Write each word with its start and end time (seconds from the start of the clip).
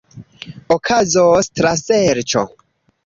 Okazos 0.75 1.51
traserĉo. 1.61 2.47